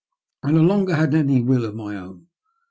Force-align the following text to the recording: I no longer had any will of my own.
I 0.41 0.51
no 0.51 0.63
longer 0.63 0.95
had 0.95 1.13
any 1.13 1.43
will 1.43 1.63
of 1.63 1.75
my 1.75 1.95
own. 1.95 2.25